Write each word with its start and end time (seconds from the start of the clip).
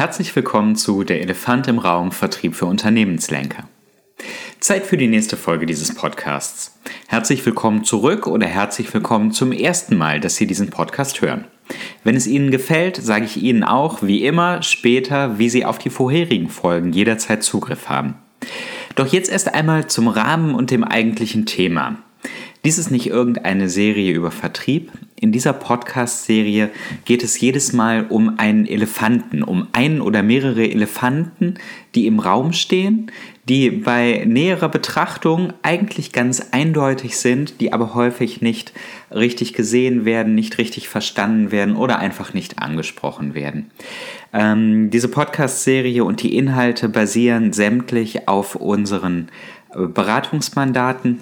Herzlich 0.00 0.34
willkommen 0.34 0.76
zu 0.76 1.04
Der 1.04 1.20
Elefant 1.20 1.68
im 1.68 1.78
Raum 1.78 2.10
Vertrieb 2.10 2.54
für 2.54 2.64
Unternehmenslenker. 2.64 3.68
Zeit 4.58 4.86
für 4.86 4.96
die 4.96 5.08
nächste 5.08 5.36
Folge 5.36 5.66
dieses 5.66 5.94
Podcasts. 5.94 6.80
Herzlich 7.06 7.44
willkommen 7.44 7.84
zurück 7.84 8.26
oder 8.26 8.46
herzlich 8.46 8.94
willkommen 8.94 9.30
zum 9.30 9.52
ersten 9.52 9.98
Mal, 9.98 10.18
dass 10.18 10.36
Sie 10.36 10.46
diesen 10.46 10.70
Podcast 10.70 11.20
hören. 11.20 11.44
Wenn 12.02 12.16
es 12.16 12.26
Ihnen 12.26 12.50
gefällt, 12.50 12.96
sage 12.96 13.26
ich 13.26 13.42
Ihnen 13.42 13.62
auch, 13.62 14.00
wie 14.00 14.24
immer, 14.24 14.62
später, 14.62 15.38
wie 15.38 15.50
Sie 15.50 15.66
auf 15.66 15.76
die 15.76 15.90
vorherigen 15.90 16.48
Folgen 16.48 16.94
jederzeit 16.94 17.42
Zugriff 17.42 17.90
haben. 17.90 18.14
Doch 18.94 19.08
jetzt 19.08 19.30
erst 19.30 19.52
einmal 19.52 19.88
zum 19.88 20.08
Rahmen 20.08 20.54
und 20.54 20.70
dem 20.70 20.82
eigentlichen 20.82 21.44
Thema. 21.44 21.96
Dies 22.64 22.78
ist 22.78 22.90
nicht 22.90 23.08
irgendeine 23.08 23.68
Serie 23.68 24.14
über 24.14 24.30
Vertrieb. 24.30 24.92
In 25.20 25.32
dieser 25.32 25.52
Podcast-Serie 25.52 26.70
geht 27.04 27.22
es 27.22 27.38
jedes 27.38 27.74
Mal 27.74 28.06
um 28.08 28.38
einen 28.38 28.66
Elefanten, 28.66 29.42
um 29.42 29.68
einen 29.72 30.00
oder 30.00 30.22
mehrere 30.22 30.64
Elefanten, 30.64 31.56
die 31.94 32.06
im 32.06 32.20
Raum 32.20 32.54
stehen, 32.54 33.12
die 33.46 33.70
bei 33.70 34.24
näherer 34.26 34.70
Betrachtung 34.70 35.52
eigentlich 35.60 36.12
ganz 36.12 36.40
eindeutig 36.52 37.18
sind, 37.18 37.60
die 37.60 37.74
aber 37.74 37.94
häufig 37.94 38.40
nicht 38.40 38.72
richtig 39.14 39.52
gesehen 39.52 40.06
werden, 40.06 40.34
nicht 40.34 40.56
richtig 40.56 40.88
verstanden 40.88 41.52
werden 41.52 41.76
oder 41.76 41.98
einfach 41.98 42.32
nicht 42.32 42.58
angesprochen 42.58 43.34
werden. 43.34 43.70
Ähm, 44.32 44.88
diese 44.88 45.08
Podcast-Serie 45.08 46.02
und 46.02 46.22
die 46.22 46.34
Inhalte 46.34 46.88
basieren 46.88 47.52
sämtlich 47.52 48.26
auf 48.26 48.54
unseren 48.54 49.28
äh, 49.74 49.86
Beratungsmandaten 49.86 51.20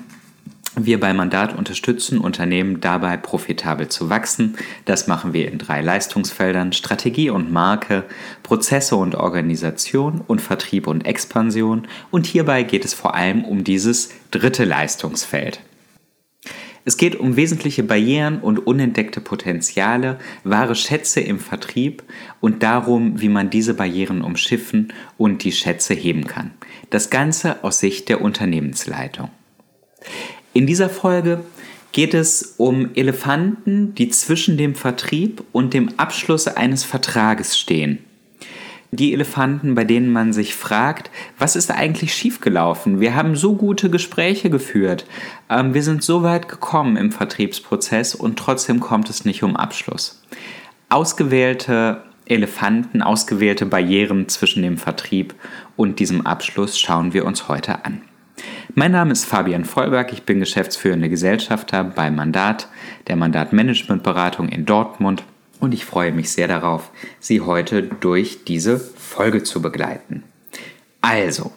wir 0.86 1.00
bei 1.00 1.12
Mandat 1.12 1.56
unterstützen 1.56 2.18
Unternehmen 2.18 2.80
dabei, 2.80 3.16
profitabel 3.16 3.88
zu 3.88 4.10
wachsen. 4.10 4.56
Das 4.84 5.06
machen 5.06 5.32
wir 5.32 5.50
in 5.50 5.58
drei 5.58 5.80
Leistungsfeldern: 5.80 6.72
Strategie 6.72 7.30
und 7.30 7.52
Marke, 7.52 8.04
Prozesse 8.42 8.96
und 8.96 9.14
Organisation 9.14 10.22
und 10.26 10.40
Vertrieb 10.40 10.86
und 10.86 11.06
Expansion. 11.06 11.86
Und 12.10 12.26
hierbei 12.26 12.62
geht 12.62 12.84
es 12.84 12.94
vor 12.94 13.14
allem 13.14 13.44
um 13.44 13.64
dieses 13.64 14.10
dritte 14.30 14.64
Leistungsfeld. 14.64 15.60
Es 16.84 16.96
geht 16.96 17.16
um 17.16 17.36
wesentliche 17.36 17.82
Barrieren 17.82 18.38
und 18.40 18.66
unentdeckte 18.66 19.20
Potenziale, 19.20 20.18
wahre 20.42 20.74
Schätze 20.74 21.20
im 21.20 21.38
Vertrieb 21.38 22.02
und 22.40 22.62
darum, 22.62 23.20
wie 23.20 23.28
man 23.28 23.50
diese 23.50 23.74
Barrieren 23.74 24.22
umschiffen 24.22 24.94
und 25.18 25.44
die 25.44 25.52
Schätze 25.52 25.92
heben 25.92 26.26
kann. 26.26 26.52
Das 26.88 27.10
Ganze 27.10 27.62
aus 27.62 27.80
Sicht 27.80 28.08
der 28.08 28.22
Unternehmensleitung. 28.22 29.28
In 30.52 30.66
dieser 30.66 30.88
Folge 30.88 31.44
geht 31.92 32.14
es 32.14 32.54
um 32.56 32.90
Elefanten, 32.94 33.94
die 33.94 34.08
zwischen 34.08 34.56
dem 34.56 34.74
Vertrieb 34.74 35.42
und 35.52 35.74
dem 35.74 35.98
Abschluss 35.98 36.46
eines 36.46 36.84
Vertrages 36.84 37.58
stehen. 37.58 37.98
Die 38.90 39.12
Elefanten, 39.12 39.74
bei 39.74 39.84
denen 39.84 40.10
man 40.10 40.32
sich 40.32 40.54
fragt, 40.54 41.10
was 41.38 41.56
ist 41.56 41.70
eigentlich 41.70 42.14
schiefgelaufen? 42.14 43.00
Wir 43.00 43.14
haben 43.14 43.36
so 43.36 43.54
gute 43.54 43.90
Gespräche 43.90 44.48
geführt, 44.48 45.04
ähm, 45.50 45.74
wir 45.74 45.82
sind 45.82 46.02
so 46.02 46.22
weit 46.22 46.48
gekommen 46.48 46.96
im 46.96 47.12
Vertriebsprozess 47.12 48.14
und 48.14 48.38
trotzdem 48.38 48.80
kommt 48.80 49.10
es 49.10 49.26
nicht 49.26 49.42
um 49.42 49.56
Abschluss. 49.56 50.22
Ausgewählte 50.88 52.02
Elefanten, 52.24 53.02
ausgewählte 53.02 53.66
Barrieren 53.66 54.28
zwischen 54.28 54.62
dem 54.62 54.78
Vertrieb 54.78 55.34
und 55.76 55.98
diesem 55.98 56.26
Abschluss 56.26 56.78
schauen 56.78 57.12
wir 57.12 57.26
uns 57.26 57.48
heute 57.48 57.84
an. 57.84 58.00
Mein 58.74 58.92
Name 58.92 59.12
ist 59.12 59.24
Fabian 59.24 59.64
Vollberg, 59.64 60.12
ich 60.12 60.24
bin 60.24 60.40
geschäftsführende 60.40 61.08
Gesellschafter 61.08 61.84
bei 61.84 62.10
Mandat, 62.10 62.68
der 63.06 63.16
Mandatmanagementberatung 63.16 64.50
in 64.50 64.66
Dortmund 64.66 65.24
und 65.58 65.72
ich 65.72 65.86
freue 65.86 66.12
mich 66.12 66.30
sehr 66.30 66.48
darauf, 66.48 66.90
Sie 67.18 67.40
heute 67.40 67.82
durch 67.82 68.44
diese 68.44 68.78
Folge 68.78 69.42
zu 69.42 69.62
begleiten. 69.62 70.22
Also, 71.00 71.50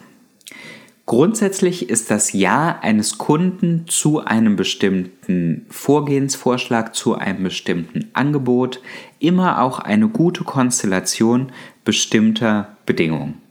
grundsätzlich 1.04 1.90
ist 1.90 2.10
das 2.10 2.32
Ja 2.32 2.78
eines 2.80 3.18
Kunden 3.18 3.84
zu 3.88 4.24
einem 4.24 4.56
bestimmten 4.56 5.66
Vorgehensvorschlag, 5.68 6.94
zu 6.94 7.16
einem 7.16 7.44
bestimmten 7.44 8.08
Angebot 8.14 8.80
immer 9.18 9.60
auch 9.60 9.80
eine 9.80 10.08
gute 10.08 10.44
Konstellation 10.44 11.52
bestimmter 11.84 12.76
Bedingungen. 12.86 13.41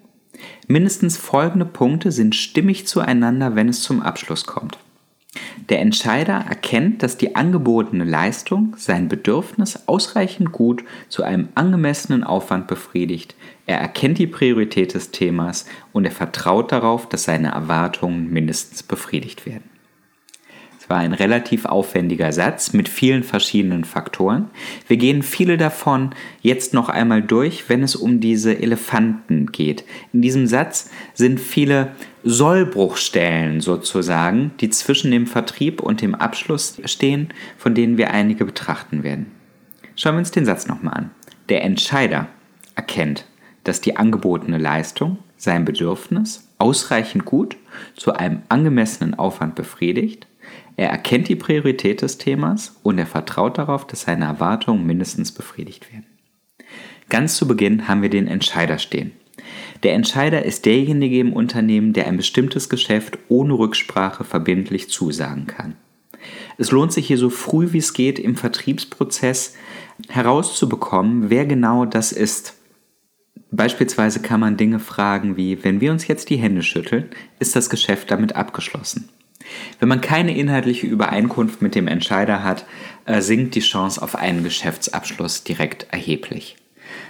Mindestens 0.68 1.18
folgende 1.18 1.66
Punkte 1.66 2.12
sind 2.12 2.35
stimmig 2.35 2.88
zueinander, 2.88 3.56
wenn 3.56 3.69
es 3.69 3.84
zum 3.84 4.02
Abschluss 4.02 4.46
kommt. 4.46 4.78
Der 5.69 5.79
Entscheider 5.79 6.34
erkennt, 6.34 7.03
dass 7.03 7.18
die 7.18 7.35
angebotene 7.35 8.03
Leistung 8.03 8.75
sein 8.78 9.07
Bedürfnis 9.07 9.88
ausreichend 9.88 10.51
gut 10.51 10.84
zu 11.07 11.24
einem 11.24 11.47
angemessenen 11.56 12.25
Aufwand 12.25 12.68
befriedigt. 12.68 13.35
Er 13.66 13.80
erkennt 13.80 14.18
die 14.18 14.28
Priorität 14.28 14.94
des 14.94 15.12
Themas 15.12 15.66
und 15.94 16.03
er 16.03 16.12
vertraut 16.12 16.74
darauf, 16.74 17.07
dass 17.07 17.24
seine 17.24 17.51
Erwartungen 17.51 18.30
mindestens 18.31 18.84
befriedigt 18.84 19.46
werden 19.46 19.70
war 20.90 20.97
ein 20.97 21.14
relativ 21.14 21.66
aufwendiger 21.66 22.31
Satz 22.31 22.74
mit 22.74 22.90
vielen 22.90 23.24
verschiedenen 23.24 23.84
Faktoren. 23.84 24.50
Wir 24.88 24.97
gehen 24.97 25.22
viele 25.22 25.58
davon 25.58 26.16
jetzt 26.42 26.74
noch 26.74 26.90
einmal 26.90 27.22
durch, 27.22 27.69
wenn 27.69 27.84
es 27.84 27.96
um 27.96 28.19
diese 28.19 28.58
Elefanten 28.58 29.52
geht. 29.52 29.84
In 30.14 30.22
diesem 30.22 30.47
Satz 30.47 30.90
sind 31.14 31.40
viele 31.40 31.92
Sollbruchstellen 32.24 33.62
sozusagen, 33.62 34.52
die 34.59 34.69
zwischen 34.69 35.12
dem 35.12 35.28
Vertrieb 35.28 35.81
und 35.81 36.02
dem 36.02 36.16
Abschluss 36.16 36.81
stehen, 36.86 37.30
von 37.58 37.75
denen 37.75 37.98
wir 37.98 38.12
einige 38.12 38.46
betrachten 38.46 39.03
werden. 39.03 39.28
Schauen 39.96 40.16
wir 40.16 40.19
uns 40.19 40.31
den 40.31 40.46
Satz 40.46 40.68
nochmal 40.68 40.94
an. 40.96 41.12
Der 41.50 41.63
Entscheider 41.63 42.28
erkennt, 42.75 43.25
dass 43.63 43.81
die 43.81 43.98
angebotene 43.98 44.58
Leistung 44.58 45.19
sein 45.38 45.66
Bedürfnis 45.66 46.48
ausreichend 46.59 47.25
gut 47.25 47.58
zu 47.96 48.13
einem 48.13 48.44
angemessenen 48.50 49.16
Aufwand 49.16 49.56
befriedigt 49.56 50.28
er 50.78 50.89
erkennt 50.89 51.28
die 51.28 51.35
Priorität 51.35 52.01
des 52.01 52.17
Themas 52.17 52.79
und 52.84 52.97
er 52.97 53.06
vertraut 53.06 53.57
darauf, 53.57 53.85
dass 53.85 54.01
seine 54.01 54.25
Erwartungen 54.25 54.85
mindestens 54.85 55.31
befriedigt 55.31 55.91
werden. 55.91 56.07
Ganz 57.09 57.35
zu 57.35 57.47
Beginn 57.47 57.88
haben 57.88 58.01
wir 58.01 58.09
den 58.09 58.28
Entscheider 58.28 58.79
stehen. 58.79 59.12
Der 59.84 59.94
Entscheider 59.94 60.45
ist 60.45 60.66
derjenige 60.66 61.19
im 61.19 61.34
Unternehmen, 61.34 61.94
der 61.94 62.07
ein 62.07 62.17
bestimmtes 62.17 62.69
Geschäft 62.69 63.17
ohne 63.28 63.53
Rücksprache 63.53 64.23
verbindlich 64.23 64.89
zusagen 64.89 65.47
kann. 65.47 65.75
Es 66.57 66.72
lohnt 66.72 66.94
sich 66.94 67.07
hier 67.07 67.18
so 67.18 67.29
früh 67.29 67.73
wie 67.73 67.79
es 67.79 67.94
geht 67.94 68.19
im 68.19 68.35
Vertriebsprozess 68.35 69.56
herauszubekommen, 70.09 71.29
wer 71.29 71.45
genau 71.45 71.85
das 71.85 72.12
ist. 72.12 72.56
Beispielsweise 73.51 74.22
kann 74.22 74.39
man 74.39 74.56
Dinge 74.56 74.79
fragen 74.79 75.35
wie, 75.35 75.63
wenn 75.63 75.81
wir 75.81 75.91
uns 75.91 76.07
jetzt 76.07 76.29
die 76.29 76.38
Hände 76.38 76.63
schütteln, 76.63 77.09
ist 77.39 77.56
das 77.56 77.69
Geschäft 77.69 78.12
damit 78.12 78.35
abgeschlossen? 78.35 79.09
Wenn 79.79 79.90
man 79.90 80.02
keine 80.02 80.35
inhaltliche 80.35 80.88
Übereinkunft 80.88 81.62
mit 81.62 81.75
dem 81.75 81.88
Entscheider 81.88 82.44
hat, 82.44 82.66
äh, 83.06 83.22
sinkt 83.22 83.56
die 83.56 83.62
Chance 83.62 84.02
auf 84.02 84.16
einen 84.16 84.44
Geschäftsabschluss 84.44 85.44
direkt 85.44 85.88
erheblich. 85.91 86.57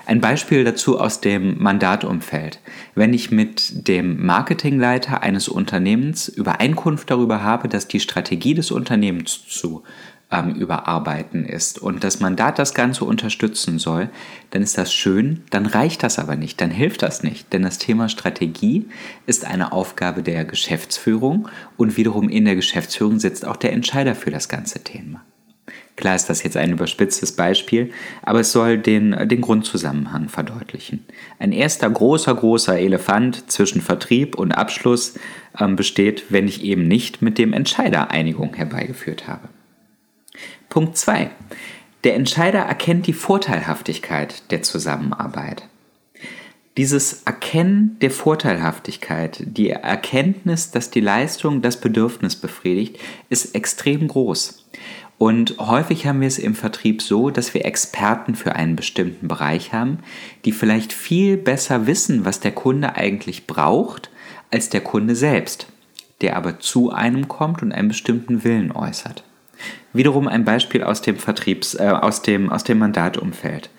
Ein 0.06 0.22
Beispiel 0.22 0.64
dazu 0.64 1.00
aus 1.00 1.22
dem 1.22 1.62
Mandatumfeld. 1.62 2.60
Wenn 2.96 3.14
ich 3.14 3.32
mit 3.32 3.88
dem 3.88 4.26
Marketingleiter 4.26 5.22
eines 5.24 5.48
Unternehmens 5.48 6.28
Übereinkunft 6.28 7.10
darüber 7.10 7.44
habe, 7.44 7.68
dass 7.68 7.88
die 7.88 8.00
Strategie 8.00 8.54
des 8.54 8.72
Unternehmens 8.72 9.48
zu 9.48 9.84
ähm, 10.32 10.54
überarbeiten 10.56 11.46
ist 11.46 11.80
und 11.80 12.04
das 12.04 12.20
Mandat 12.20 12.58
das 12.58 12.74
Ganze 12.74 13.06
unterstützen 13.06 13.80
soll, 13.80 14.10
dann 14.52 14.62
ist 14.62 14.78
das 14.78 14.94
schön, 14.94 15.44
dann 15.50 15.66
reicht 15.66 16.04
das 16.04 16.20
aber 16.20 16.36
nicht, 16.36 16.62
dann 16.62 16.72
hilft 16.72 17.02
das 17.02 17.24
nicht, 17.24 17.52
denn 17.54 17.64
das 17.64 17.78
Thema 17.78 18.10
Strategie 18.10 18.88
ist 19.26 19.46
eine 19.46 19.72
Aufgabe 19.72 20.24
der 20.24 20.46
Geschäftsführung 20.46 21.50
und 21.78 21.98
wiederum 21.98 22.30
in 22.30 22.46
der 22.46 22.56
Geschäftsführung 22.56 23.20
sitzt 23.20 23.46
auch 23.46 23.58
der 23.58 23.74
Entscheider 23.74 24.16
für 24.16 24.32
das 24.32 24.50
ganze 24.50 24.84
Thema. 24.84 25.22
Klar 25.98 26.16
ist 26.16 26.30
das 26.30 26.42
jetzt 26.42 26.58
ein 26.58 26.72
überspitztes 26.72 27.34
Beispiel, 27.34 27.92
aber 28.24 28.40
es 28.40 28.52
soll 28.52 28.78
den, 28.78 29.28
den 29.28 29.42
Grundzusammenhang 29.42 30.30
verdeutlichen. 30.30 31.06
Ein 31.38 31.52
erster 31.52 31.90
großer, 31.90 32.34
großer 32.34 32.80
Elefant 32.80 33.52
zwischen 33.52 33.82
Vertrieb 33.82 34.36
und 34.36 34.52
Abschluss 34.52 35.20
ähm, 35.60 35.76
besteht, 35.76 36.26
wenn 36.30 36.48
ich 36.48 36.64
eben 36.64 36.88
nicht 36.88 37.22
mit 37.22 37.38
dem 37.38 37.54
Entscheider 37.54 38.10
Einigung 38.10 38.54
herbeigeführt 38.56 39.28
habe. 39.28 39.50
Punkt 40.72 40.98
2. 40.98 41.30
Der 42.06 42.16
Entscheider 42.16 42.60
erkennt 42.60 43.06
die 43.06 43.12
Vorteilhaftigkeit 43.12 44.50
der 44.52 44.64
Zusammenarbeit. 44.64 45.68
Dieses 46.78 47.24
Erkennen 47.24 47.98
der 48.00 48.10
Vorteilhaftigkeit, 48.10 49.44
die 49.46 49.72
Erkenntnis, 49.72 50.72
dass 50.72 50.90
die 50.90 51.02
Leistung 51.02 51.62
das 51.62 51.82
Bedürfnis 51.82 52.38
befriedigt, 52.38 53.00
ist 53.30 53.54
extrem 53.54 54.08
groß. 54.08 54.66
Und 55.18 55.58
häufig 55.60 56.08
haben 56.08 56.22
wir 56.22 56.30
es 56.30 56.40
im 56.40 56.56
Vertrieb 56.56 57.02
so, 57.02 57.32
dass 57.32 57.54
wir 57.54 57.66
Experten 57.66 58.36
für 58.36 58.56
einen 58.56 58.78
bestimmten 58.78 59.28
Bereich 59.28 59.74
haben, 59.74 60.00
die 60.46 60.54
vielleicht 60.54 60.94
viel 60.94 61.36
besser 61.36 61.86
wissen, 61.86 62.24
was 62.24 62.40
der 62.40 62.54
Kunde 62.54 62.96
eigentlich 62.96 63.46
braucht, 63.46 64.10
als 64.52 64.70
der 64.70 64.82
Kunde 64.82 65.18
selbst, 65.18 65.68
der 66.22 66.38
aber 66.38 66.62
zu 66.62 66.92
einem 66.92 67.28
kommt 67.28 67.62
und 67.62 67.74
einen 67.74 67.90
bestimmten 67.90 68.46
Willen 68.46 68.72
äußert. 68.72 69.26
Wiederum 69.94 70.28
ein 70.28 70.46
Beispiel 70.46 70.84
aus 70.84 71.02
dem 71.02 71.18
Vertriebs, 71.18 71.76
äh, 71.76 71.90
aus 71.90 72.22
dem, 72.22 72.50
aus 72.50 72.64
dem 72.64 72.80
Mandatumfeld. 72.80 73.70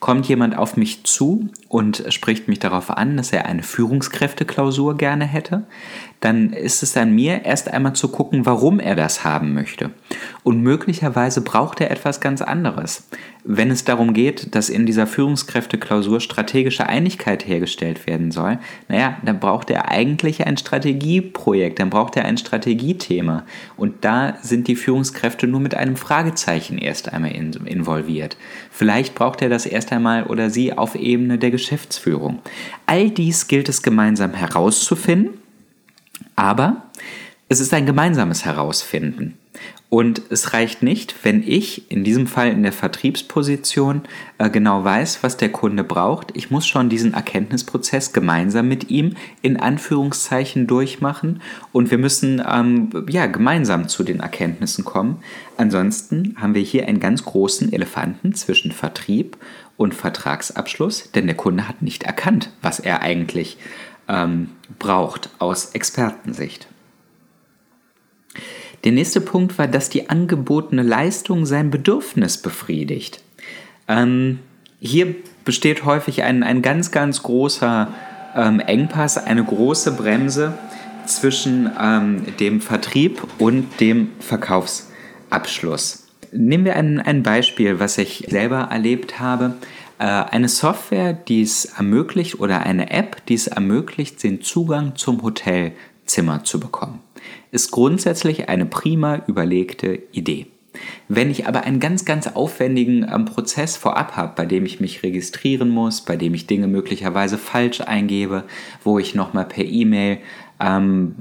Kommt 0.00 0.26
jemand 0.26 0.58
auf 0.58 0.76
mich 0.76 1.04
zu 1.04 1.48
und 1.68 2.04
spricht 2.08 2.48
mich 2.48 2.58
darauf 2.58 2.90
an, 2.90 3.16
dass 3.16 3.32
er 3.32 3.46
eine 3.46 3.62
Führungskräfteklausur 3.62 4.96
gerne 4.96 5.24
hätte, 5.24 5.62
dann 6.20 6.52
ist 6.52 6.82
es 6.82 6.96
an 6.96 7.14
mir, 7.14 7.44
erst 7.44 7.72
einmal 7.72 7.94
zu 7.94 8.08
gucken, 8.08 8.44
warum 8.44 8.80
er 8.80 8.96
das 8.96 9.24
haben 9.24 9.54
möchte. 9.54 9.90
Und 10.42 10.60
möglicherweise 10.62 11.40
braucht 11.40 11.80
er 11.80 11.90
etwas 11.90 12.20
ganz 12.20 12.42
anderes. 12.42 13.08
Wenn 13.44 13.72
es 13.72 13.82
darum 13.82 14.14
geht, 14.14 14.54
dass 14.54 14.68
in 14.68 14.86
dieser 14.86 15.08
Führungskräfteklausur 15.08 16.20
strategische 16.20 16.86
Einigkeit 16.88 17.44
hergestellt 17.44 18.06
werden 18.06 18.30
soll, 18.30 18.58
naja, 18.88 19.16
dann 19.24 19.40
braucht 19.40 19.68
er 19.70 19.90
eigentlich 19.90 20.46
ein 20.46 20.56
Strategieprojekt, 20.56 21.80
dann 21.80 21.90
braucht 21.90 22.16
er 22.16 22.24
ein 22.24 22.38
Strategiethema. 22.38 23.44
Und 23.76 24.04
da 24.04 24.36
sind 24.42 24.68
die 24.68 24.76
Führungskräfte 24.76 25.48
nur 25.48 25.58
mit 25.58 25.74
einem 25.74 25.96
Fragezeichen 25.96 26.78
erst 26.78 27.12
einmal 27.12 27.32
in, 27.32 27.52
involviert. 27.66 28.36
Vielleicht 28.70 29.16
braucht 29.16 29.42
er 29.42 29.48
das 29.48 29.66
erst 29.66 29.90
einmal 29.90 30.24
oder 30.24 30.48
sie 30.48 30.72
auf 30.78 30.94
Ebene 30.94 31.36
der 31.36 31.50
Geschäftsführung. 31.50 32.38
All 32.86 33.10
dies 33.10 33.48
gilt 33.48 33.68
es 33.68 33.82
gemeinsam 33.82 34.34
herauszufinden, 34.34 35.34
aber 36.36 36.84
es 37.48 37.58
ist 37.58 37.74
ein 37.74 37.86
gemeinsames 37.86 38.44
Herausfinden. 38.44 39.36
Und 39.92 40.22
es 40.30 40.54
reicht 40.54 40.82
nicht, 40.82 41.14
wenn 41.22 41.46
ich 41.46 41.90
in 41.90 42.02
diesem 42.02 42.26
Fall 42.26 42.48
in 42.48 42.62
der 42.62 42.72
Vertriebsposition 42.72 44.04
äh, 44.38 44.48
genau 44.48 44.82
weiß, 44.84 45.22
was 45.22 45.36
der 45.36 45.52
Kunde 45.52 45.84
braucht. 45.84 46.34
Ich 46.34 46.50
muss 46.50 46.66
schon 46.66 46.88
diesen 46.88 47.12
Erkenntnisprozess 47.12 48.14
gemeinsam 48.14 48.68
mit 48.68 48.88
ihm 48.88 49.16
in 49.42 49.58
Anführungszeichen 49.58 50.66
durchmachen 50.66 51.42
und 51.72 51.90
wir 51.90 51.98
müssen 51.98 52.42
ähm, 52.50 52.88
ja 53.10 53.26
gemeinsam 53.26 53.86
zu 53.86 54.02
den 54.02 54.20
Erkenntnissen 54.20 54.86
kommen. 54.86 55.22
Ansonsten 55.58 56.36
haben 56.40 56.54
wir 56.54 56.62
hier 56.62 56.88
einen 56.88 56.98
ganz 56.98 57.26
großen 57.26 57.70
Elefanten 57.70 58.34
zwischen 58.34 58.72
Vertrieb 58.72 59.36
und 59.76 59.92
Vertragsabschluss, 59.92 61.12
denn 61.12 61.26
der 61.26 61.36
Kunde 61.36 61.68
hat 61.68 61.82
nicht 61.82 62.04
erkannt, 62.04 62.48
was 62.62 62.80
er 62.80 63.02
eigentlich 63.02 63.58
ähm, 64.08 64.48
braucht 64.78 65.28
aus 65.38 65.72
Expertensicht. 65.74 66.66
Der 68.84 68.92
nächste 68.92 69.20
Punkt 69.20 69.58
war, 69.58 69.68
dass 69.68 69.90
die 69.90 70.10
angebotene 70.10 70.82
Leistung 70.82 71.46
sein 71.46 71.70
Bedürfnis 71.70 72.38
befriedigt. 72.38 73.22
Ähm, 73.88 74.40
hier 74.80 75.14
besteht 75.44 75.84
häufig 75.84 76.22
ein, 76.22 76.42
ein 76.42 76.62
ganz, 76.62 76.90
ganz 76.90 77.22
großer 77.22 77.88
ähm, 78.34 78.60
Engpass, 78.60 79.18
eine 79.18 79.44
große 79.44 79.92
Bremse 79.92 80.54
zwischen 81.06 81.70
ähm, 81.80 82.24
dem 82.40 82.60
Vertrieb 82.60 83.22
und 83.38 83.80
dem 83.80 84.10
Verkaufsabschluss. 84.20 86.08
Nehmen 86.32 86.64
wir 86.64 86.76
ein, 86.76 87.00
ein 87.00 87.22
Beispiel, 87.22 87.78
was 87.78 87.98
ich 87.98 88.26
selber 88.28 88.68
erlebt 88.70 89.20
habe. 89.20 89.54
Äh, 89.98 90.04
eine 90.04 90.48
Software, 90.48 91.12
die 91.12 91.42
es 91.42 91.66
ermöglicht 91.66 92.40
oder 92.40 92.60
eine 92.60 92.90
App, 92.90 93.24
die 93.26 93.34
es 93.34 93.46
ermöglicht, 93.46 94.22
den 94.22 94.40
Zugang 94.40 94.96
zum 94.96 95.18
Hotelzimmer 96.12 96.44
zu 96.44 96.60
bekommen 96.60 97.00
ist 97.50 97.70
grundsätzlich 97.70 98.48
eine 98.48 98.66
prima 98.66 99.22
überlegte 99.26 99.98
Idee. 100.12 100.46
Wenn 101.08 101.30
ich 101.30 101.46
aber 101.46 101.64
einen 101.64 101.80
ganz, 101.80 102.06
ganz 102.06 102.26
aufwendigen 102.26 103.06
ähm, 103.12 103.26
Prozess 103.26 103.76
vorab 103.76 104.16
habe, 104.16 104.32
bei 104.34 104.46
dem 104.46 104.64
ich 104.64 104.80
mich 104.80 105.02
registrieren 105.02 105.68
muss, 105.68 106.00
bei 106.00 106.16
dem 106.16 106.32
ich 106.34 106.46
Dinge 106.46 106.66
möglicherweise 106.66 107.36
falsch 107.36 107.82
eingebe, 107.82 108.44
wo 108.82 108.98
ich 108.98 109.14
nochmal 109.14 109.44
per 109.44 109.64
E-Mail 109.64 110.18
ähm, 110.60 111.14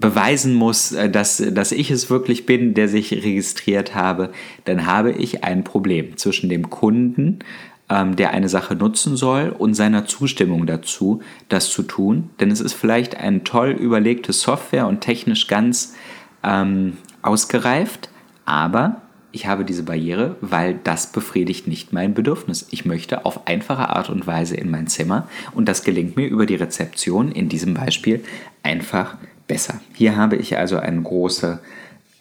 beweisen 0.00 0.54
muss, 0.54 0.92
äh, 0.92 1.10
dass, 1.10 1.38
dass 1.38 1.72
ich 1.72 1.90
es 1.90 2.08
wirklich 2.08 2.46
bin, 2.46 2.74
der 2.74 2.88
sich 2.88 3.12
registriert 3.12 3.96
habe, 3.96 4.30
dann 4.64 4.86
habe 4.86 5.10
ich 5.10 5.42
ein 5.42 5.64
Problem 5.64 6.16
zwischen 6.16 6.48
dem 6.48 6.70
Kunden 6.70 7.40
ähm, 7.88 8.16
der 8.16 8.30
eine 8.30 8.48
Sache 8.48 8.74
nutzen 8.74 9.16
soll 9.16 9.54
und 9.56 9.74
seiner 9.74 10.06
Zustimmung 10.06 10.66
dazu, 10.66 11.20
das 11.48 11.70
zu 11.70 11.82
tun. 11.82 12.30
Denn 12.40 12.50
es 12.50 12.60
ist 12.60 12.74
vielleicht 12.74 13.16
eine 13.16 13.44
toll 13.44 13.70
überlegte 13.70 14.32
Software 14.32 14.86
und 14.86 15.00
technisch 15.00 15.46
ganz 15.46 15.94
ähm, 16.42 16.96
ausgereift, 17.22 18.10
aber 18.44 19.00
ich 19.32 19.46
habe 19.46 19.64
diese 19.64 19.82
Barriere, 19.82 20.36
weil 20.40 20.78
das 20.84 21.10
befriedigt 21.10 21.66
nicht 21.66 21.92
mein 21.92 22.14
Bedürfnis. 22.14 22.68
Ich 22.70 22.84
möchte 22.84 23.24
auf 23.24 23.48
einfache 23.48 23.88
Art 23.88 24.08
und 24.08 24.28
Weise 24.28 24.54
in 24.54 24.70
mein 24.70 24.86
Zimmer 24.86 25.26
und 25.52 25.68
das 25.68 25.82
gelingt 25.82 26.16
mir 26.16 26.28
über 26.28 26.46
die 26.46 26.54
Rezeption 26.54 27.32
in 27.32 27.48
diesem 27.48 27.74
Beispiel 27.74 28.22
einfach 28.62 29.16
besser. 29.48 29.80
Hier 29.92 30.16
habe 30.16 30.36
ich 30.36 30.56
also 30.56 30.76
eine 30.76 31.02
große, 31.02 31.58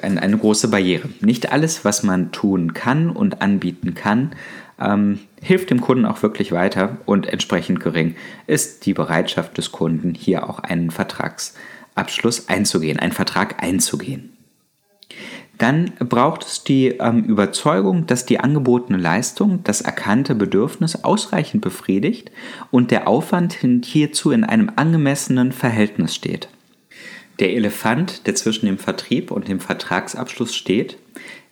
eine, 0.01 0.21
eine 0.23 0.37
große 0.37 0.69
Barriere. 0.69 1.07
Nicht 1.21 1.51
alles, 1.51 1.85
was 1.85 2.01
man 2.01 2.31
tun 2.31 2.73
kann 2.73 3.11
und 3.11 3.43
anbieten 3.43 3.93
kann, 3.93 4.31
ähm, 4.83 5.19
hilft 5.41 5.69
dem 5.69 5.81
Kunden 5.81 6.05
auch 6.05 6.21
wirklich 6.23 6.51
weiter 6.51 6.97
und 7.05 7.27
entsprechend 7.27 7.79
gering 7.79 8.15
ist 8.47 8.85
die 8.85 8.93
Bereitschaft 8.93 9.57
des 9.57 9.71
Kunden, 9.71 10.13
hier 10.13 10.49
auch 10.49 10.59
einen 10.59 10.91
Vertragsabschluss 10.91 12.49
einzugehen, 12.49 12.99
einen 12.99 13.13
Vertrag 13.13 13.63
einzugehen. 13.63 14.33
Dann 15.59 15.91
braucht 15.99 16.43
es 16.43 16.63
die 16.63 16.87
ähm, 16.99 17.23
Überzeugung, 17.25 18.07
dass 18.07 18.25
die 18.25 18.39
angebotene 18.39 18.97
Leistung 18.97 19.63
das 19.63 19.81
erkannte 19.81 20.33
Bedürfnis 20.35 21.03
ausreichend 21.03 21.61
befriedigt 21.61 22.31
und 22.71 22.91
der 22.91 23.07
Aufwand 23.07 23.53
hierzu 23.53 24.31
in 24.31 24.43
einem 24.43 24.71
angemessenen 24.75 25.51
Verhältnis 25.51 26.15
steht. 26.15 26.49
Der 27.39 27.51
Elefant, 27.53 28.27
der 28.27 28.35
zwischen 28.35 28.65
dem 28.65 28.77
Vertrieb 28.77 29.31
und 29.31 29.47
dem 29.47 29.59
Vertragsabschluss 29.59 30.55
steht, 30.55 30.97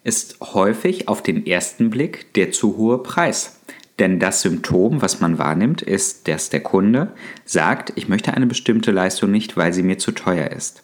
ist 0.04 0.38
häufig 0.42 1.08
auf 1.08 1.22
den 1.22 1.46
ersten 1.46 1.90
Blick 1.90 2.34
der 2.34 2.52
zu 2.52 2.78
hohe 2.78 2.98
Preis. 3.00 3.60
Denn 4.00 4.20
das 4.20 4.42
Symptom, 4.42 5.02
was 5.02 5.20
man 5.20 5.38
wahrnimmt, 5.38 5.84
ist, 5.84 6.28
dass 6.28 6.50
der 6.50 6.62
Kunde 6.62 7.14
sagt, 7.46 7.94
ich 7.96 8.08
möchte 8.08 8.34
eine 8.34 8.48
bestimmte 8.48 8.92
Leistung 8.92 9.30
nicht, 9.30 9.58
weil 9.58 9.74
sie 9.74 9.84
mir 9.84 10.00
zu 10.00 10.12
teuer 10.12 10.50
ist. 10.50 10.82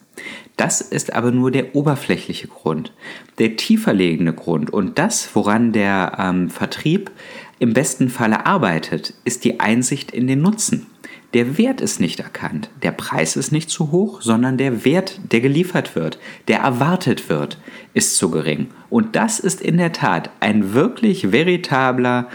Das 0.56 0.80
ist 0.80 1.12
aber 1.12 1.30
nur 1.30 1.50
der 1.50 1.74
oberflächliche 1.74 2.48
Grund. 2.48 2.92
Der 3.38 3.56
tieferlegende 3.56 4.32
Grund 4.32 4.72
und 4.72 4.98
das, 4.98 5.28
woran 5.34 5.72
der 5.72 6.16
ähm, 6.18 6.50
Vertrieb 6.50 7.10
im 7.58 7.72
besten 7.72 8.08
Falle 8.08 8.46
arbeitet, 8.46 9.14
ist 9.24 9.44
die 9.44 9.58
Einsicht 9.58 10.12
in 10.12 10.26
den 10.26 10.40
Nutzen. 10.40 10.86
Der 11.34 11.58
Wert 11.58 11.82
ist 11.82 12.00
nicht 12.00 12.20
erkannt. 12.20 12.70
Der 12.82 12.90
Preis 12.90 13.36
ist 13.36 13.52
nicht 13.52 13.68
zu 13.68 13.92
hoch, 13.92 14.22
sondern 14.22 14.56
der 14.56 14.84
Wert, 14.86 15.20
der 15.30 15.40
geliefert 15.40 15.94
wird, 15.94 16.18
der 16.48 16.60
erwartet 16.60 17.28
wird, 17.28 17.58
ist 17.92 18.16
zu 18.16 18.30
gering. 18.30 18.68
Und 18.88 19.14
das 19.14 19.38
ist 19.38 19.60
in 19.60 19.76
der 19.76 19.92
Tat 19.92 20.30
ein 20.40 20.72
wirklich 20.72 21.30
veritabler, 21.30 22.28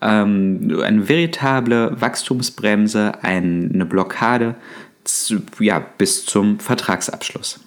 ähm, 0.00 0.80
eine 0.82 1.08
veritable 1.08 2.00
Wachstumsbremse, 2.00 3.22
eine 3.22 3.86
Blockade 3.86 4.56
zu, 5.04 5.42
ja, 5.60 5.78
bis 5.78 6.26
zum 6.26 6.58
Vertragsabschluss. 6.58 7.60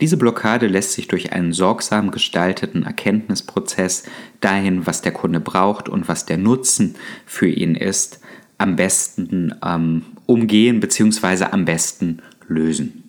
Diese 0.00 0.16
Blockade 0.16 0.66
lässt 0.66 0.92
sich 0.92 1.08
durch 1.08 1.32
einen 1.32 1.52
sorgsam 1.52 2.10
gestalteten 2.10 2.84
Erkenntnisprozess 2.84 4.04
dahin, 4.40 4.86
was 4.86 5.02
der 5.02 5.12
Kunde 5.12 5.40
braucht 5.40 5.88
und 5.88 6.08
was 6.08 6.26
der 6.26 6.38
Nutzen 6.38 6.96
für 7.24 7.48
ihn 7.48 7.74
ist, 7.74 8.20
am 8.62 8.76
besten 8.76 9.54
ähm, 9.64 10.02
umgehen 10.26 10.80
bzw. 10.80 11.44
am 11.50 11.64
besten 11.64 12.22
lösen. 12.48 13.02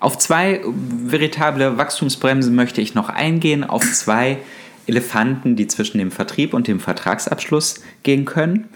Auf 0.00 0.18
zwei 0.18 0.60
veritable 0.64 1.78
Wachstumsbremsen 1.78 2.54
möchte 2.54 2.80
ich 2.80 2.94
noch 2.94 3.08
eingehen, 3.08 3.64
auf 3.64 3.82
zwei 3.92 4.38
Elefanten, 4.86 5.56
die 5.56 5.66
zwischen 5.66 5.98
dem 5.98 6.10
Vertrieb 6.10 6.54
und 6.54 6.68
dem 6.68 6.80
Vertragsabschluss 6.80 7.82
gehen 8.02 8.24
können. 8.24 8.68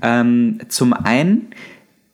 Ähm, 0.00 0.60
zum 0.68 0.92
einen 0.92 1.48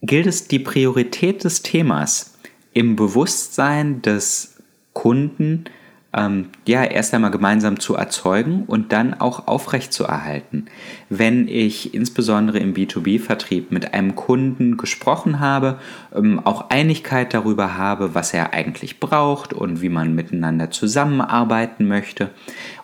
gilt 0.03 0.27
es, 0.27 0.49
die 0.49 0.59
Priorität 0.59 1.45
des 1.45 1.63
Themas 1.63 2.39
im 2.73 2.97
Bewusstsein 2.97 4.03
des 4.03 4.57
Kunden 4.93 5.65
ähm, 6.17 6.47
ja, 6.67 6.85
erst 6.85 7.13
einmal 7.13 7.31
gemeinsam 7.31 7.81
zu 7.81 7.95
erzeugen 7.95 8.65
und 8.67 8.93
dann 8.93 9.15
auch 9.15 9.47
aufrecht 9.47 9.93
zu 9.93 10.05
erhalten. 10.05 10.67
Wenn 11.09 11.49
ich 11.49 11.95
insbesondere 11.95 12.59
im 12.59 12.75
B2B-Vertrieb 12.75 13.73
mit 13.73 13.95
einem 13.95 14.15
Kunden 14.15 14.77
gesprochen 14.77 15.41
habe, 15.41 15.79
ähm, 16.15 16.41
auch 16.45 16.71
Einigkeit 16.71 17.35
darüber 17.35 17.77
habe, 17.77 18.15
was 18.15 18.33
er 18.33 18.53
eigentlich 18.53 19.01
braucht 19.01 19.53
und 19.53 19.83
wie 19.83 19.89
man 19.89 20.15
miteinander 20.15 20.71
zusammenarbeiten 20.71 21.89
möchte 21.89 22.31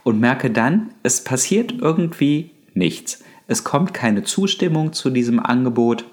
und 0.02 0.20
merke 0.20 0.50
dann, 0.50 0.90
es 1.02 1.22
passiert 1.22 1.74
irgendwie 1.78 2.50
nichts. 2.74 3.22
Es 3.46 3.64
kommt 3.64 3.94
keine 3.94 4.22
Zustimmung 4.22 4.92
zu 4.92 5.10
diesem 5.10 5.40
Angebot 5.40 6.04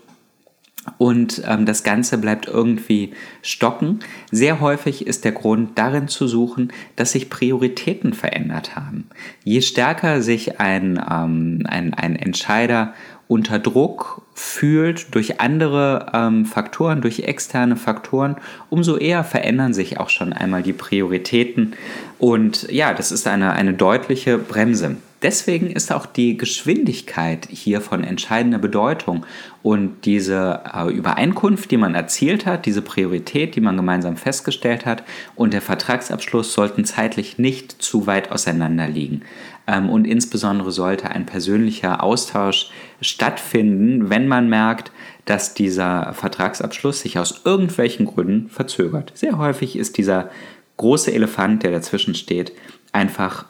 und 0.97 1.41
ähm, 1.45 1.65
das 1.65 1.83
Ganze 1.83 2.17
bleibt 2.17 2.47
irgendwie 2.47 3.13
stocken. 3.41 3.99
Sehr 4.31 4.59
häufig 4.59 5.05
ist 5.05 5.25
der 5.25 5.31
Grund 5.31 5.77
darin 5.77 6.07
zu 6.07 6.27
suchen, 6.27 6.71
dass 6.95 7.11
sich 7.11 7.29
Prioritäten 7.29 8.13
verändert 8.13 8.75
haben. 8.75 9.09
Je 9.43 9.61
stärker 9.61 10.21
sich 10.21 10.59
ein, 10.59 11.01
ähm, 11.09 11.63
ein, 11.67 11.93
ein 11.93 12.15
Entscheider 12.15 12.93
unter 13.27 13.59
Druck 13.59 14.21
fühlt 14.33 15.13
durch 15.13 15.41
andere 15.41 16.11
ähm, 16.13 16.45
Faktoren, 16.45 17.01
durch 17.01 17.19
externe 17.19 17.75
Faktoren, 17.75 18.37
umso 18.69 18.95
eher 18.95 19.23
verändern 19.23 19.73
sich 19.73 19.99
auch 19.99 20.09
schon 20.09 20.31
einmal 20.31 20.63
die 20.63 20.73
Prioritäten. 20.73 21.73
Und 22.19 22.71
ja, 22.71 22.93
das 22.93 23.11
ist 23.11 23.27
eine, 23.27 23.51
eine 23.51 23.73
deutliche 23.73 24.37
Bremse. 24.37 24.97
Deswegen 25.21 25.71
ist 25.71 25.91
auch 25.91 26.05
die 26.05 26.37
Geschwindigkeit 26.37 27.47
hier 27.49 27.81
von 27.81 28.03
entscheidender 28.03 28.59
Bedeutung 28.59 29.25
und 29.63 30.05
diese 30.05 30.61
äh, 30.71 30.91
Übereinkunft, 30.93 31.71
die 31.71 31.77
man 31.77 31.95
erzielt 31.95 32.45
hat, 32.45 32.67
diese 32.67 32.83
Priorität, 32.83 33.55
die 33.55 33.61
man 33.61 33.77
gemeinsam 33.77 34.15
festgestellt 34.15 34.85
hat 34.85 35.03
und 35.35 35.53
der 35.53 35.61
Vertragsabschluss 35.61 36.53
sollten 36.53 36.85
zeitlich 36.85 37.39
nicht 37.39 37.71
zu 37.81 38.05
weit 38.05 38.31
auseinander 38.31 38.87
liegen. 38.87 39.23
Ähm, 39.65 39.89
und 39.89 40.05
insbesondere 40.05 40.71
sollte 40.71 41.09
ein 41.09 41.25
persönlicher 41.25 42.03
Austausch 42.03 42.69
stattfinden, 43.01 44.11
wenn 44.11 44.27
man 44.27 44.49
merkt, 44.49 44.91
dass 45.25 45.55
dieser 45.55 46.13
Vertragsabschluss 46.13 47.01
sich 47.01 47.17
aus 47.17 47.41
irgendwelchen 47.43 48.05
Gründen 48.05 48.49
verzögert. 48.49 49.11
Sehr 49.15 49.37
häufig 49.39 49.75
ist 49.75 49.97
dieser 49.97 50.29
große 50.77 51.11
Elefant, 51.11 51.63
der 51.63 51.71
dazwischen 51.71 52.15
steht, 52.15 52.53
einfach, 52.93 53.45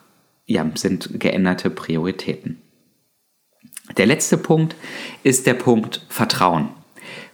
ja, 0.47 0.65
sind 0.75 1.19
geänderte 1.19 1.69
Prioritäten. 1.69 2.61
Der 3.97 4.05
letzte 4.05 4.37
Punkt 4.37 4.75
ist 5.23 5.45
der 5.45 5.53
Punkt 5.53 6.05
Vertrauen. 6.09 6.69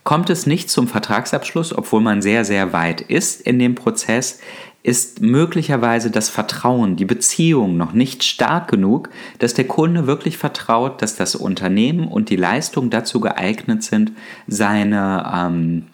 Kommt 0.04 0.30
es 0.30 0.46
nicht 0.46 0.70
zum 0.70 0.88
Vertragsabschluss, 0.88 1.76
obwohl 1.76 2.02
man 2.02 2.22
sehr, 2.22 2.44
sehr 2.44 2.74
weit 2.74 3.02
ist 3.02 3.42
in 3.42 3.58
dem 3.58 3.76
Prozess, 3.76 4.40
ist 4.82 5.22
möglicherweise 5.22 6.12
das 6.12 6.28
Vertrauen, 6.28 6.98
die 6.98 7.06
Beziehung 7.06 7.78
noch 7.78 7.94
nicht 7.94 8.24
stark 8.24 8.70
genug, 8.70 9.10
dass 9.40 9.54
der 9.54 9.66
Kunde 9.66 10.08
wirklich 10.08 10.38
vertraut, 10.38 11.02
dass 11.02 11.16
das 11.16 11.36
Unternehmen 11.36 12.08
und 12.10 12.30
die 12.30 12.36
Leistung 12.36 12.90
dazu 12.90 13.22
geeignet 13.22 13.84
sind, 13.84 14.12
seine, 14.46 15.32
ähm, 15.34 15.86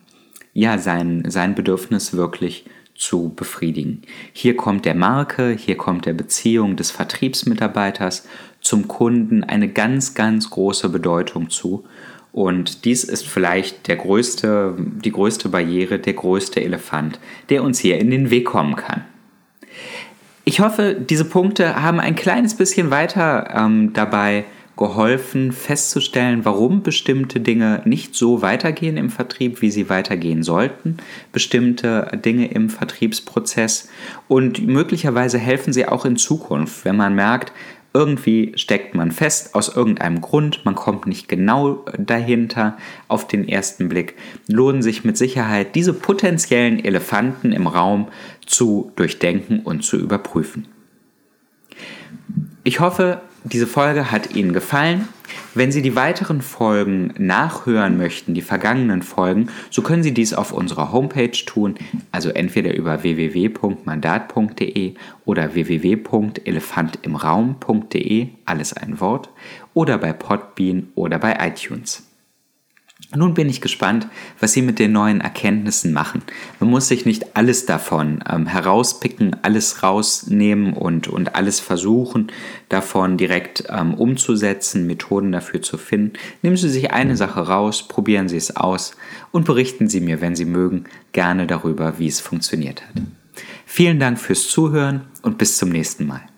ja, 0.53 0.79
sein, 0.79 1.23
sein 1.27 1.53
Bedürfnis 1.53 2.13
wirklich 2.13 2.65
zu 2.99 3.33
befriedigen. 3.33 4.01
Hier 4.33 4.57
kommt 4.57 4.85
der 4.85 4.93
Marke, 4.93 5.51
hier 5.51 5.77
kommt 5.77 6.05
der 6.05 6.13
Beziehung 6.13 6.75
des 6.75 6.91
Vertriebsmitarbeiters 6.91 8.27
zum 8.59 8.89
Kunden 8.89 9.43
eine 9.43 9.69
ganz, 9.69 10.13
ganz 10.13 10.49
große 10.49 10.89
Bedeutung 10.89 11.49
zu. 11.49 11.85
Und 12.33 12.83
dies 12.83 13.05
ist 13.05 13.25
vielleicht 13.25 13.87
der 13.87 13.95
größte, 13.95 14.75
die 14.77 15.11
größte 15.11 15.49
Barriere, 15.49 15.97
der 15.97 16.13
größte 16.13 16.61
Elefant, 16.61 17.19
der 17.47 17.63
uns 17.63 17.79
hier 17.79 17.97
in 17.99 18.11
den 18.11 18.29
Weg 18.29 18.45
kommen 18.45 18.75
kann. 18.75 19.05
Ich 20.43 20.59
hoffe, 20.59 20.95
diese 20.95 21.25
Punkte 21.25 21.81
haben 21.81 21.99
ein 21.99 22.15
kleines 22.15 22.55
bisschen 22.55 22.91
weiter 22.91 23.49
ähm, 23.55 23.93
dabei 23.93 24.43
geholfen, 24.79 25.51
festzustellen, 25.51 26.45
warum 26.45 26.83
bestimmte 26.83 27.41
Dinge 27.41 27.81
nicht 27.83 28.15
so 28.15 28.41
weitergehen 28.41 28.95
im 28.95 29.09
Vertrieb, 29.09 29.61
wie 29.61 29.71
sie 29.71 29.89
weitergehen 29.89 30.41
sollten, 30.41 30.95
bestimmte 31.33 32.09
Dinge 32.23 32.47
im 32.47 32.69
Vertriebsprozess. 32.69 33.89
Und 34.29 34.65
möglicherweise 34.65 35.37
helfen 35.37 35.73
sie 35.73 35.85
auch 35.85 36.05
in 36.05 36.15
Zukunft, 36.15 36.85
wenn 36.85 36.95
man 36.95 37.13
merkt, 37.13 37.51
irgendwie 37.93 38.53
steckt 38.55 38.95
man 38.95 39.11
fest 39.11 39.53
aus 39.53 39.75
irgendeinem 39.75 40.21
Grund, 40.21 40.63
man 40.63 40.75
kommt 40.75 41.07
nicht 41.07 41.27
genau 41.27 41.83
dahinter 41.97 42.77
auf 43.09 43.27
den 43.27 43.49
ersten 43.49 43.89
Blick, 43.89 44.15
lohnen 44.47 44.81
sich 44.81 45.03
mit 45.03 45.17
Sicherheit 45.17 45.75
diese 45.75 45.91
potenziellen 45.91 46.81
Elefanten 46.81 47.51
im 47.51 47.67
Raum 47.67 48.07
zu 48.45 48.93
durchdenken 48.95 49.59
und 49.59 49.83
zu 49.83 49.97
überprüfen. 49.97 50.69
Ich 52.63 52.79
hoffe, 52.79 53.21
diese 53.43 53.67
Folge 53.67 54.11
hat 54.11 54.35
Ihnen 54.35 54.53
gefallen. 54.53 55.07
Wenn 55.53 55.71
Sie 55.71 55.81
die 55.81 55.95
weiteren 55.95 56.41
Folgen 56.41 57.13
nachhören 57.17 57.97
möchten, 57.97 58.33
die 58.33 58.41
vergangenen 58.41 59.01
Folgen, 59.01 59.47
so 59.69 59.81
können 59.81 60.03
Sie 60.03 60.13
dies 60.13 60.33
auf 60.33 60.51
unserer 60.51 60.91
Homepage 60.91 61.45
tun, 61.45 61.75
also 62.11 62.29
entweder 62.29 62.75
über 62.75 63.03
www.mandat.de 63.03 64.95
oder 65.25 65.53
www.elefantimraum.de, 65.53 68.27
alles 68.45 68.73
ein 68.73 68.99
Wort, 68.99 69.29
oder 69.73 69.97
bei 69.97 70.11
Podbean 70.13 70.89
oder 70.95 71.19
bei 71.19 71.37
iTunes. 71.39 72.08
Nun 73.15 73.33
bin 73.33 73.49
ich 73.49 73.59
gespannt, 73.59 74.07
was 74.39 74.53
Sie 74.53 74.61
mit 74.61 74.77
den 74.77 74.91
neuen 74.91 75.19
Erkenntnissen 75.19 75.93
machen. 75.93 76.21
Man 76.59 76.69
muss 76.69 76.89
sich 76.89 77.07
nicht 77.07 77.35
alles 77.35 77.65
davon 77.65 78.23
ähm, 78.31 78.45
herauspicken, 78.45 79.35
alles 79.41 79.81
rausnehmen 79.81 80.73
und, 80.73 81.07
und 81.07 81.33
alles 81.33 81.59
versuchen, 81.59 82.31
davon 82.69 83.17
direkt 83.17 83.63
ähm, 83.67 83.95
umzusetzen, 83.95 84.85
Methoden 84.85 85.31
dafür 85.31 85.63
zu 85.63 85.79
finden. 85.79 86.13
Nehmen 86.43 86.57
Sie 86.57 86.69
sich 86.69 86.91
eine 86.91 87.17
Sache 87.17 87.39
raus, 87.39 87.87
probieren 87.87 88.29
Sie 88.29 88.37
es 88.37 88.55
aus 88.55 88.95
und 89.31 89.43
berichten 89.43 89.89
Sie 89.89 90.01
mir, 90.01 90.21
wenn 90.21 90.35
Sie 90.35 90.45
mögen, 90.45 90.83
gerne 91.11 91.47
darüber, 91.47 91.97
wie 91.97 92.07
es 92.07 92.19
funktioniert 92.19 92.83
hat. 92.83 93.01
Vielen 93.65 93.99
Dank 93.99 94.19
fürs 94.19 94.47
Zuhören 94.49 95.01
und 95.23 95.39
bis 95.39 95.57
zum 95.57 95.69
nächsten 95.69 96.05
Mal. 96.05 96.28